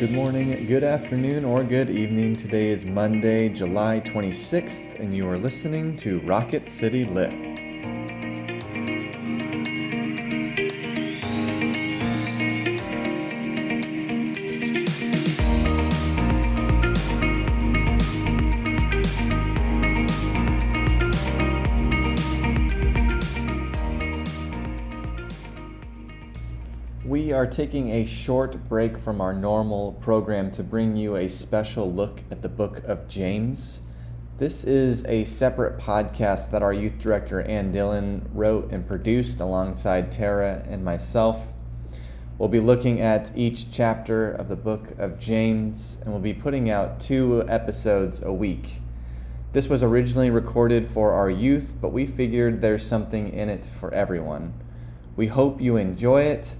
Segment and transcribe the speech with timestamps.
[0.00, 2.34] Good morning, good afternoon, or good evening.
[2.34, 7.69] Today is Monday, July 26th, and you are listening to Rocket City Lift.
[27.04, 31.90] We are taking a short break from our normal program to bring you a special
[31.90, 33.80] look at the book of James.
[34.36, 40.12] This is a separate podcast that our youth director Ann Dillon wrote and produced alongside
[40.12, 41.54] Tara and myself.
[42.36, 46.68] We'll be looking at each chapter of the book of James and we'll be putting
[46.68, 48.82] out two episodes a week.
[49.52, 53.92] This was originally recorded for our youth, but we figured there's something in it for
[53.94, 54.52] everyone.
[55.16, 56.56] We hope you enjoy it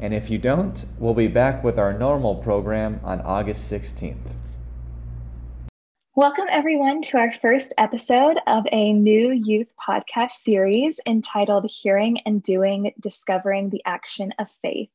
[0.00, 4.16] and if you don't, we'll be back with our normal program on August 16th.
[6.16, 12.42] Welcome, everyone, to our first episode of a new youth podcast series entitled Hearing and
[12.42, 14.88] Doing Discovering the Action of Faith.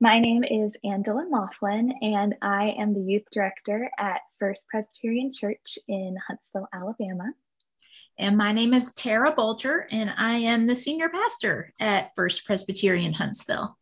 [0.00, 5.32] My name is Ann Dillon Laughlin, and I am the youth director at First Presbyterian
[5.32, 7.32] Church in Huntsville, Alabama.
[8.18, 13.14] And my name is Tara Bolter, and I am the senior pastor at First Presbyterian
[13.14, 13.76] Huntsville.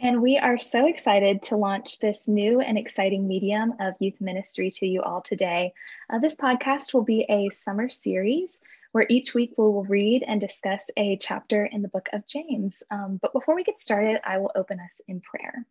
[0.00, 4.72] And we are so excited to launch this new and exciting medium of youth ministry
[4.72, 5.72] to you all today.
[6.10, 10.40] Uh, this podcast will be a summer series where each week we will read and
[10.40, 12.82] discuss a chapter in the book of James.
[12.90, 15.64] Um, but before we get started, I will open us in prayer.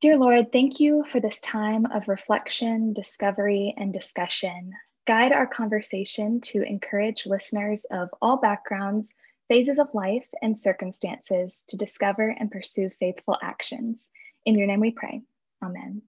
[0.00, 4.72] Dear Lord, thank you for this time of reflection, discovery, and discussion.
[5.06, 9.14] Guide our conversation to encourage listeners of all backgrounds
[9.48, 14.08] phases of life and circumstances to discover and pursue faithful actions.
[14.44, 15.22] In your name we pray.
[15.62, 16.02] Amen.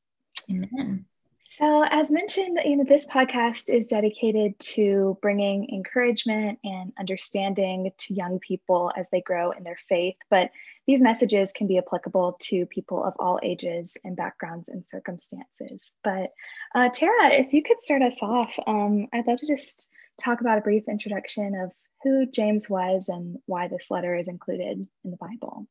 [0.49, 1.07] Amen.
[1.53, 8.15] So, as mentioned, you know, this podcast is dedicated to bringing encouragement and understanding to
[8.15, 10.15] young people as they grow in their faith.
[10.31, 10.53] But
[10.87, 15.93] these messages can be applicable to people of all ages and backgrounds and circumstances.
[16.05, 16.31] But
[16.73, 19.89] uh, Tara, if you could start us off, um, I'd love to just
[20.23, 21.73] talk about a brief introduction of
[22.03, 25.67] who James was and why this letter is included in the Bible.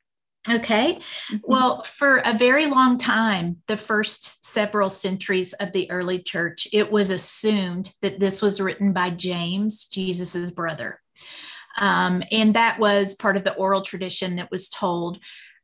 [0.50, 0.95] Okay.
[0.95, 1.38] Mm-hmm.
[1.44, 6.91] Well, for a very long time, the first several centuries of the early church, it
[6.91, 11.01] was assumed that this was written by James, Jesus's brother.
[11.78, 15.19] Um, and that was part of the oral tradition that was told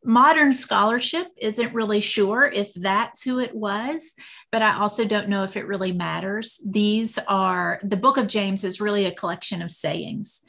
[0.06, 4.14] modern scholarship isn't really sure if that's who it was,
[4.52, 6.62] but I also don't know if it really matters.
[6.66, 10.42] These are the book of James is really a collection of sayings.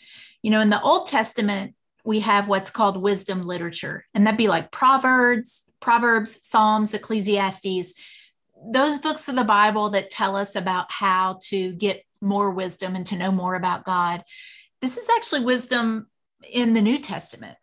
[0.47, 1.75] You know, in the Old Testament,
[2.05, 7.93] we have what's called wisdom literature, and that'd be like Proverbs, Proverbs, Psalms, Ecclesiastes.
[8.65, 13.05] Those books of the Bible that tell us about how to get more wisdom and
[13.09, 14.23] to know more about God.
[14.81, 16.07] This is actually wisdom
[16.49, 17.57] in the New Testament.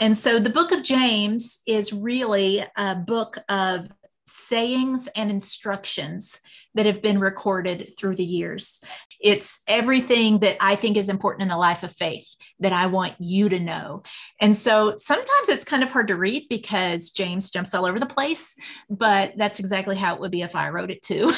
[0.00, 3.88] And so the book of James is really a book of
[4.26, 6.40] sayings and instructions
[6.74, 8.82] that have been recorded through the years.
[9.20, 13.14] It's everything that I think is important in the life of faith that I want
[13.18, 14.02] you to know.
[14.40, 18.06] And so sometimes it's kind of hard to read because James jumps all over the
[18.06, 18.56] place,
[18.90, 21.32] but that's exactly how it would be if I wrote it too.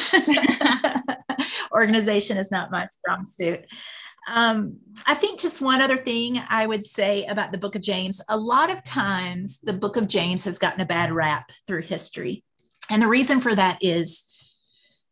[1.72, 3.66] Organization is not my strong suit.
[4.28, 8.20] Um, I think just one other thing I would say about the book of James
[8.28, 12.42] a lot of times the book of James has gotten a bad rap through history.
[12.90, 14.24] And the reason for that is,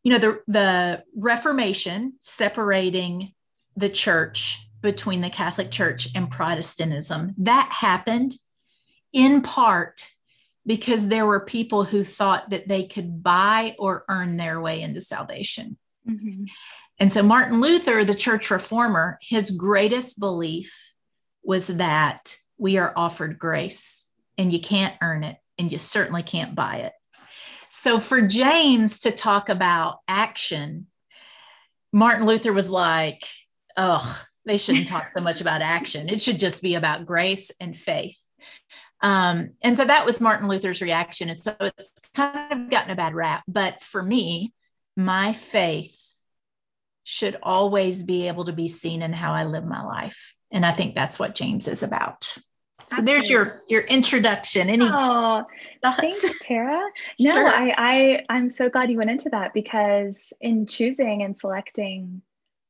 [0.02, 3.32] you know, the, the Reformation separating
[3.76, 8.34] the church between the Catholic Church and Protestantism, that happened
[9.12, 10.10] in part
[10.66, 15.00] because there were people who thought that they could buy or earn their way into
[15.00, 15.76] salvation.
[16.08, 16.44] Mm-hmm.
[16.98, 20.76] And so Martin Luther, the church reformer, his greatest belief
[21.42, 24.08] was that we are offered grace
[24.38, 26.92] and you can't earn it and you certainly can't buy it.
[27.76, 30.86] So for James to talk about action,
[31.92, 33.24] Martin Luther was like,
[33.76, 36.08] oh, they shouldn't talk so much about action.
[36.08, 38.16] It should just be about grace and faith.
[39.00, 41.28] Um, and so that was Martin Luther's reaction.
[41.28, 43.42] And so it's kind of gotten a bad rap.
[43.48, 44.54] But for me,
[44.96, 46.00] my faith
[47.02, 50.36] should always be able to be seen in how I live my life.
[50.52, 52.38] And I think that's what James is about.
[52.86, 53.12] So Absolutely.
[53.12, 54.68] there's your your introduction.
[54.68, 55.44] Any oh,
[55.82, 56.80] thanks, Tara.
[57.18, 57.48] No, sure.
[57.48, 62.20] I, I I'm so glad you went into that because in choosing and selecting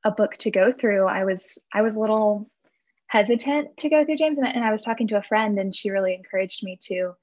[0.04, 2.48] a book to go through, I was I was a little
[3.06, 5.90] hesitant to go through James, and, and I was talking to a friend, and she
[5.90, 7.14] really encouraged me to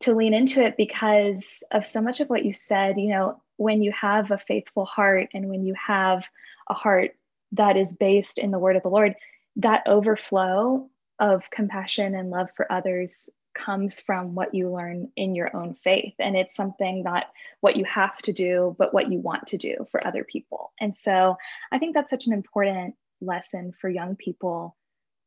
[0.00, 2.98] to lean into it because of so much of what you said.
[2.98, 6.24] You know, when you have a faithful heart and when you have
[6.68, 7.12] a heart
[7.52, 9.14] that is based in the word of the Lord,
[9.56, 10.88] that overflow
[11.18, 16.14] of compassion and love for others comes from what you learn in your own faith.
[16.18, 17.26] And it's something not
[17.60, 20.72] what you have to do, but what you want to do for other people.
[20.80, 21.36] And so
[21.72, 24.76] I think that's such an important lesson for young people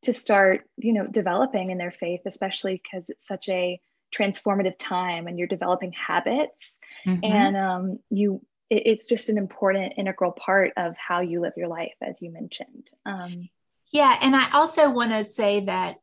[0.02, 3.80] to start, you know, developing in their faith, especially because it's such a
[4.12, 7.24] transformative time and you're developing habits mm-hmm.
[7.24, 11.68] and um, you it, it's just an important integral part of how you live your
[11.68, 13.48] life as you mentioned um,
[13.92, 15.96] yeah and i also want to say that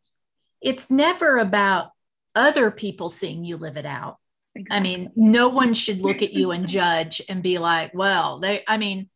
[0.62, 1.92] it's never about
[2.36, 4.18] other people seeing you live it out
[4.56, 4.78] exactly.
[4.78, 8.64] i mean no one should look at you and judge and be like well they
[8.68, 9.10] i mean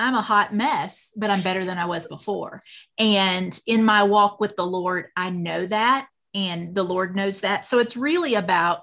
[0.00, 2.62] I'm a hot mess, but I'm better than I was before.
[2.98, 7.64] And in my walk with the Lord, I know that and the Lord knows that.
[7.64, 8.82] So it's really about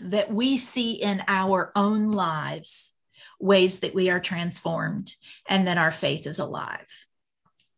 [0.00, 2.94] that we see in our own lives
[3.38, 5.14] ways that we are transformed
[5.48, 6.88] and that our faith is alive.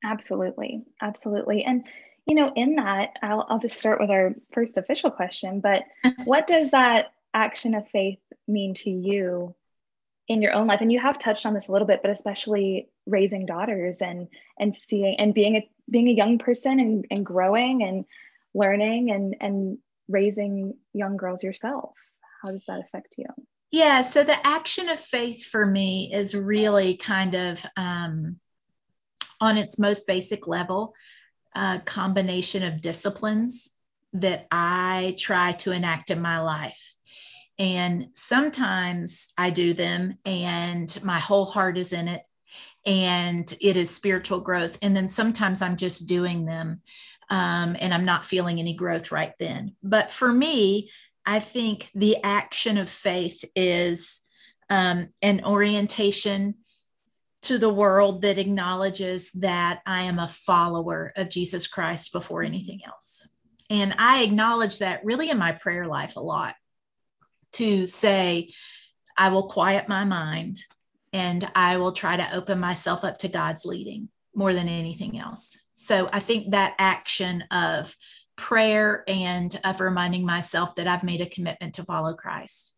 [0.04, 0.84] Absolutely.
[1.00, 1.64] Absolutely.
[1.64, 1.84] And,
[2.26, 5.84] you know, in that, I'll, I'll just start with our first official question, but
[6.24, 9.54] what does that action of faith mean to you
[10.28, 10.80] in your own life?
[10.80, 14.28] And you have touched on this a little bit, but especially raising daughters and,
[14.58, 18.04] and seeing, and being a, being a young person and, and growing and
[18.54, 19.78] learning and and
[20.08, 21.94] raising young girls yourself
[22.42, 23.26] how does that affect you
[23.70, 28.38] yeah so the action of faith for me is really kind of um,
[29.42, 30.94] on its most basic level
[31.54, 33.76] a combination of disciplines
[34.14, 36.94] that i try to enact in my life
[37.58, 42.22] and sometimes i do them and my whole heart is in it
[42.86, 46.80] and it is spiritual growth and then sometimes i'm just doing them
[47.32, 49.74] um, and I'm not feeling any growth right then.
[49.82, 50.90] But for me,
[51.24, 54.20] I think the action of faith is
[54.68, 56.56] um, an orientation
[57.42, 62.80] to the world that acknowledges that I am a follower of Jesus Christ before anything
[62.86, 63.28] else.
[63.68, 66.54] And I acknowledge that really in my prayer life a lot
[67.54, 68.52] to say,
[69.16, 70.58] I will quiet my mind
[71.12, 75.60] and I will try to open myself up to God's leading more than anything else.
[75.74, 77.94] So I think that action of
[78.36, 82.76] prayer and of reminding myself that I've made a commitment to follow Christ.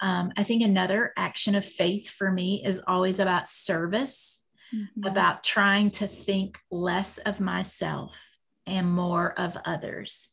[0.00, 5.06] Um, I think another action of faith for me is always about service, mm-hmm.
[5.06, 8.18] about trying to think less of myself
[8.66, 10.30] and more of others.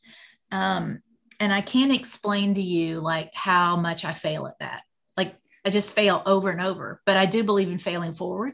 [0.52, 1.02] Um,
[1.40, 4.84] and I can't explain to you like how much I fail at that.
[5.18, 5.36] Like
[5.66, 8.54] I just fail over and over, but I do believe in failing forward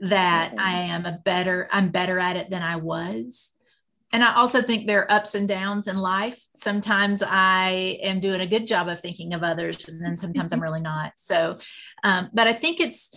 [0.00, 3.50] that I am a better, I'm better at it than I was.
[4.12, 6.40] And I also think there are ups and downs in life.
[6.56, 10.62] Sometimes I am doing a good job of thinking of others, and then sometimes I'm
[10.62, 11.12] really not.
[11.16, 11.58] So,
[12.02, 13.14] um, but I think it's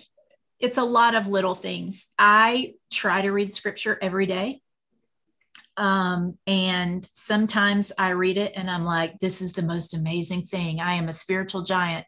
[0.59, 2.13] it's a lot of little things.
[2.19, 4.61] I try to read scripture every day.
[5.75, 10.79] Um, and sometimes I read it and I'm like, this is the most amazing thing.
[10.79, 12.05] I am a spiritual giant.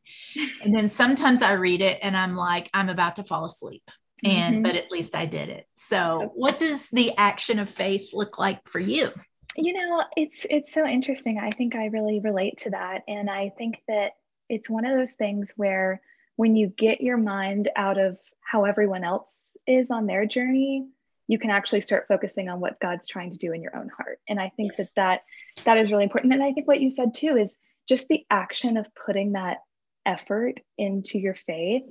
[0.62, 3.81] And then sometimes I read it and I'm like, I'm about to fall asleep
[4.23, 4.63] and mm-hmm.
[4.63, 5.67] but at least i did it.
[5.75, 9.11] So what does the action of faith look like for you?
[9.55, 11.39] You know it's it's so interesting.
[11.39, 13.03] I think i really relate to that.
[13.07, 14.13] And i think that
[14.49, 16.01] it's one of those things where
[16.35, 20.87] when you get your mind out of how everyone else is on their journey
[21.27, 24.19] you can actually start focusing on what god's trying to do in your own heart.
[24.27, 24.92] And i think yes.
[24.92, 25.21] that
[25.56, 26.33] that that is really important.
[26.33, 29.57] And i think what you said too is just the action of putting that
[30.06, 31.83] effort into your faith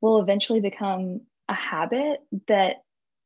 [0.00, 1.20] will eventually become
[1.52, 2.76] a habit that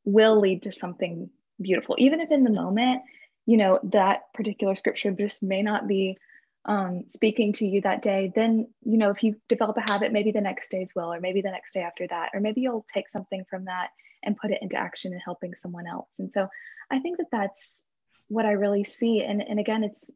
[0.04, 1.30] will lead to something
[1.60, 3.02] beautiful even if in the moment
[3.46, 6.18] you know that particular scripture just may not be
[6.66, 10.32] um, speaking to you that day then you know if you develop a habit maybe
[10.32, 13.08] the next days will or maybe the next day after that or maybe you'll take
[13.08, 13.88] something from that
[14.22, 16.18] and put it into action and helping someone else.
[16.18, 16.48] And so
[16.90, 17.84] i think that that's
[18.28, 19.22] what i really see.
[19.22, 20.10] And, and again it's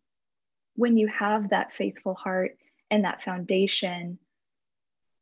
[0.75, 2.57] when you have that faithful heart
[2.91, 4.19] and that foundation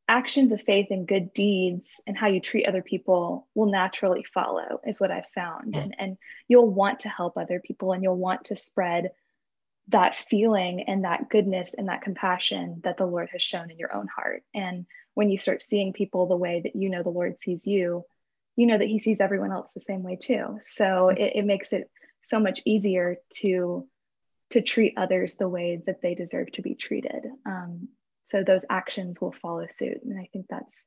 [0.08, 4.80] actions of faith and good deeds and how you treat other people will naturally follow
[4.86, 5.76] is what i've found.
[5.76, 6.16] And, and
[6.48, 9.10] you'll want to help other people and you'll want to spread
[9.88, 13.94] that feeling and that goodness and that compassion that the lord has shown in your
[13.94, 14.42] own heart.
[14.54, 18.04] And when you start seeing people the way that you know the lord sees you
[18.56, 20.58] you know that he sees everyone else the same way too.
[20.64, 21.90] So it, it makes it
[22.22, 23.86] so much easier to
[24.50, 27.26] to treat others the way that they deserve to be treated.
[27.44, 27.88] Um,
[28.28, 30.84] so those actions will follow suit and i think that's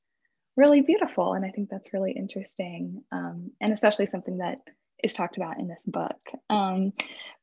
[0.58, 4.60] really beautiful and i think that's really interesting um, and especially something that
[5.04, 6.20] is talked about in this book.
[6.50, 6.94] Um,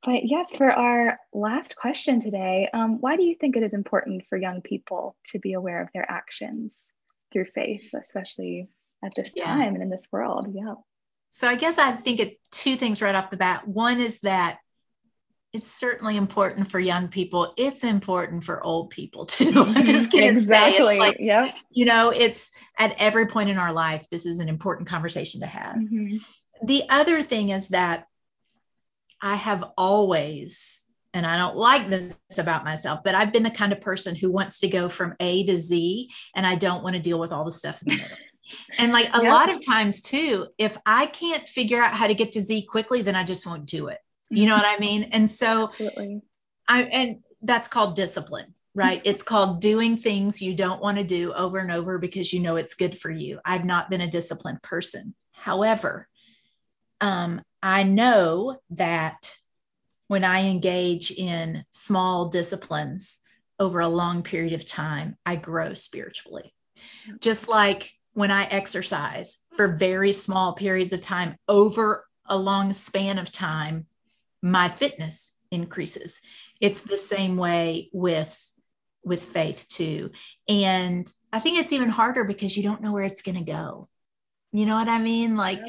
[0.04, 4.24] but yes, for our last question today, um, why do you think it is important
[4.28, 6.92] for young people to be aware of their actions
[7.32, 8.68] through faith, especially
[9.04, 9.44] at this yeah.
[9.44, 10.48] time and in this world?
[10.52, 10.74] Yeah.
[11.30, 13.66] So I guess I think it two things right off the bat.
[13.66, 14.58] One is that
[15.52, 17.54] it's certainly important for young people.
[17.56, 19.52] It's important for old people too.
[19.56, 20.96] I'm just gonna exactly.
[20.96, 21.52] say, like, yeah.
[21.70, 24.08] You know, it's at every point in our life.
[24.10, 25.76] This is an important conversation to have.
[25.76, 26.16] Mm-hmm.
[26.64, 28.06] The other thing is that
[29.22, 33.72] I have always, and I don't like this about myself, but I've been the kind
[33.72, 37.02] of person who wants to go from A to Z, and I don't want to
[37.02, 38.16] deal with all the stuff in the middle.
[38.78, 42.32] And like a lot of times too, if I can't figure out how to get
[42.32, 43.98] to Z quickly, then I just won't do it.
[44.30, 45.04] You know what I mean?
[45.04, 46.22] And so Absolutely.
[46.66, 49.00] I and that's called discipline, right?
[49.04, 52.56] it's called doing things you don't want to do over and over because you know
[52.56, 53.40] it's good for you.
[53.44, 55.14] I've not been a disciplined person.
[55.32, 56.08] However,
[57.00, 59.36] um, I know that
[60.08, 63.18] when I engage in small disciplines
[63.58, 66.54] over a long period of time, I grow spiritually.
[67.20, 73.18] Just like when I exercise for very small periods of time over a long span
[73.18, 73.86] of time,
[74.42, 76.20] my fitness increases.
[76.60, 78.52] It's the same way with
[79.04, 80.10] with faith too.
[80.48, 83.88] And I think it's even harder because you don't know where it's going to go.
[84.52, 85.36] You know what I mean?
[85.36, 85.60] Like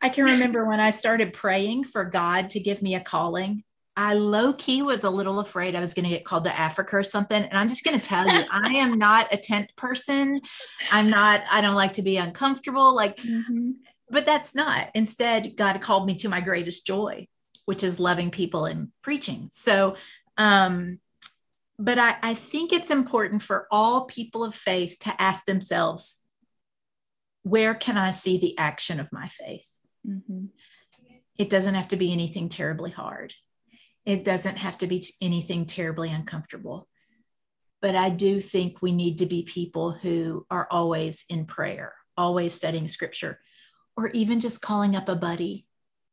[0.00, 3.64] I can remember when I started praying for God to give me a calling.
[3.96, 6.96] I low key was a little afraid I was going to get called to Africa
[6.96, 7.42] or something.
[7.42, 10.40] And I'm just going to tell you, I am not a tent person.
[10.90, 12.94] I'm not, I don't like to be uncomfortable.
[12.94, 13.72] Like, mm-hmm.
[14.08, 14.88] but that's not.
[14.94, 17.26] Instead, God called me to my greatest joy
[17.70, 19.48] which is loving people and preaching.
[19.52, 19.94] So,
[20.36, 20.98] um,
[21.78, 26.24] but I, I think it's important for all people of faith to ask themselves,
[27.44, 29.70] where can I see the action of my faith?
[30.04, 30.46] Mm-hmm.
[31.38, 33.34] It doesn't have to be anything terribly hard.
[34.04, 36.88] It doesn't have to be anything terribly uncomfortable.
[37.80, 42.52] But I do think we need to be people who are always in prayer, always
[42.52, 43.38] studying scripture,
[43.96, 45.66] or even just calling up a buddy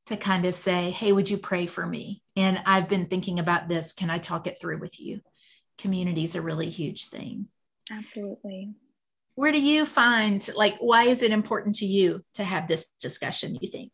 [0.08, 2.22] to kind of say, Hey, would you pray for me?
[2.36, 3.94] And I've been thinking about this.
[3.94, 5.22] Can I talk it through with you?
[5.78, 7.48] Community is a really huge thing.
[7.92, 8.74] Absolutely.
[9.36, 13.58] Where do you find, like, why is it important to you to have this discussion,
[13.62, 13.92] you think?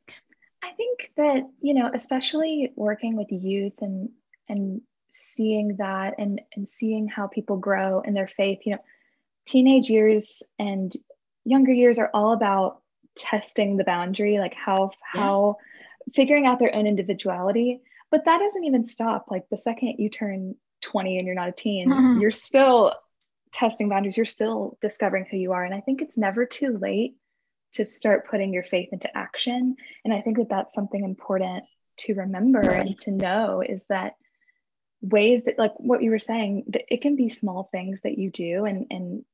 [0.63, 4.09] I think that, you know, especially working with youth and,
[4.47, 8.83] and seeing that and, and seeing how people grow in their faith, you know,
[9.45, 10.95] teenage years and
[11.43, 12.81] younger years are all about
[13.17, 15.21] testing the boundary, like how, yeah.
[15.21, 15.57] how,
[16.15, 17.81] figuring out their own individuality.
[18.11, 19.25] But that doesn't even stop.
[19.29, 22.21] Like the second you turn 20 and you're not a teen, mm-hmm.
[22.21, 22.93] you're still
[23.51, 25.63] testing boundaries, you're still discovering who you are.
[25.63, 27.15] And I think it's never too late
[27.73, 29.75] to start putting your faith into action.
[30.03, 31.63] And I think that that's something important
[31.97, 34.13] to remember and to know is that
[35.01, 38.31] ways that like what you were saying that it can be small things that you
[38.31, 39.25] do and and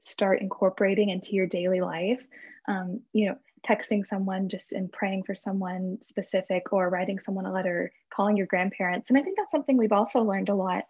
[0.00, 2.20] start incorporating into your daily life
[2.68, 7.52] um, you know texting someone just and praying for someone specific or writing someone a
[7.52, 9.08] letter, calling your grandparents.
[9.08, 10.84] And I think that's something we've also learned a lot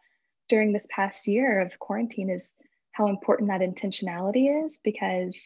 [0.49, 2.55] during this past year of quarantine is
[2.93, 5.37] how important that intentionality is because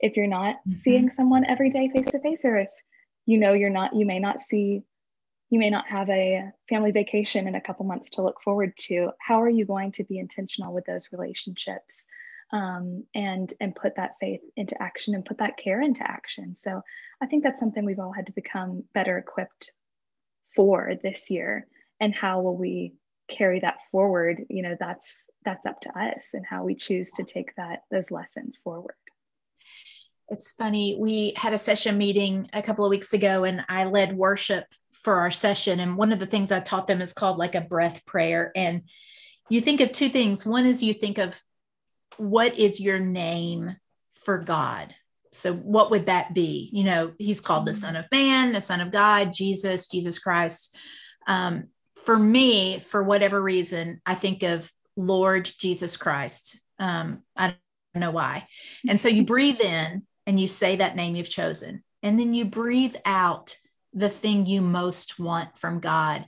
[0.00, 0.80] if you're not mm-hmm.
[0.82, 2.68] seeing someone every day face to face or if
[3.26, 4.82] you know you're not you may not see
[5.48, 9.10] you may not have a family vacation in a couple months to look forward to
[9.18, 12.04] how are you going to be intentional with those relationships
[12.54, 16.54] um, and and put that faith into action and put that care into action.
[16.56, 16.82] So
[17.20, 19.72] I think that's something we've all had to become better equipped
[20.54, 21.66] for this year.
[21.98, 22.94] And how will we
[23.28, 24.44] carry that forward?
[24.48, 28.12] You know, that's that's up to us and how we choose to take that those
[28.12, 28.94] lessons forward.
[30.28, 30.96] It's funny.
[30.98, 35.16] We had a session meeting a couple of weeks ago, and I led worship for
[35.16, 35.80] our session.
[35.80, 38.52] And one of the things I taught them is called like a breath prayer.
[38.54, 38.82] And
[39.50, 40.46] you think of two things.
[40.46, 41.42] One is you think of
[42.18, 43.76] what is your name
[44.14, 44.94] for God?
[45.32, 46.68] So, what would that be?
[46.72, 47.80] You know, he's called the mm-hmm.
[47.80, 50.76] Son of Man, the Son of God, Jesus, Jesus Christ.
[51.26, 51.68] Um,
[52.04, 56.60] for me, for whatever reason, I think of Lord Jesus Christ.
[56.78, 57.56] Um, I
[57.94, 58.46] don't know why.
[58.88, 62.44] And so you breathe in and you say that name you've chosen, and then you
[62.44, 63.56] breathe out
[63.92, 66.26] the thing you most want from God.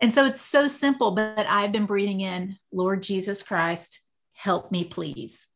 [0.00, 4.00] And so it's so simple, but I've been breathing in Lord Jesus Christ,
[4.44, 5.48] help me please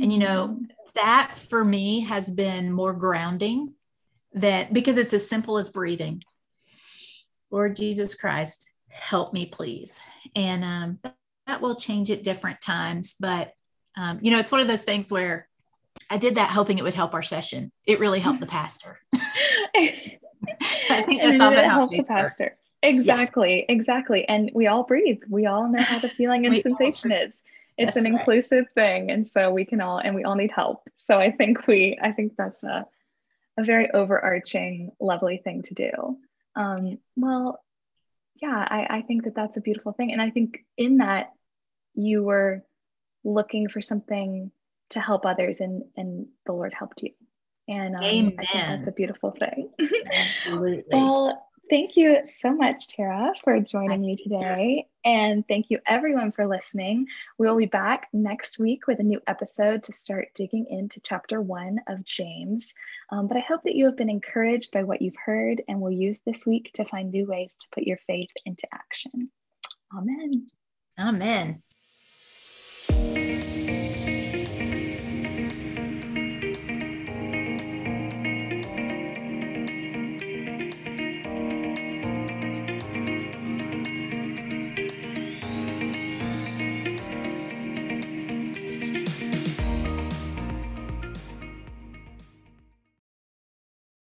[0.00, 0.64] and you know mm-hmm.
[0.94, 3.74] that for me has been more grounding
[4.32, 6.22] that because it's as simple as breathing
[7.50, 9.98] lord jesus christ help me please
[10.36, 11.16] and um, that,
[11.48, 13.52] that, will change at different times but
[13.96, 15.48] um, you know it's one of those things where
[16.08, 19.00] i did that hoping it would help our session it really helped the pastor
[20.90, 22.56] I think that's all it about helps the pastor.
[22.82, 23.78] Exactly, yes.
[23.80, 24.26] exactly.
[24.28, 25.20] And we all breathe.
[25.28, 27.42] We all know how the feeling and sensation is.
[27.78, 28.20] It's that's an right.
[28.20, 29.10] inclusive thing.
[29.10, 30.82] And so we can all and we all need help.
[30.96, 32.86] So I think we I think that's a
[33.58, 35.90] a very overarching, lovely thing to do.
[36.54, 37.60] Um, well,
[38.40, 40.12] yeah, I, I think that that's a beautiful thing.
[40.12, 41.32] And I think in that
[41.94, 42.64] you were
[43.24, 44.52] looking for something
[44.90, 47.10] to help others and, and the Lord helped you.
[47.68, 49.70] And um, I think that's a beautiful thing.
[50.12, 50.84] Absolutely.
[50.90, 54.86] well, thank you so much, Tara, for joining me today.
[55.08, 57.06] And thank you everyone for listening.
[57.38, 61.40] We will be back next week with a new episode to start digging into chapter
[61.40, 62.74] one of James.
[63.10, 65.90] Um, but I hope that you have been encouraged by what you've heard and will
[65.90, 69.30] use this week to find new ways to put your faith into action.
[69.96, 70.50] Amen.
[70.98, 71.62] Amen.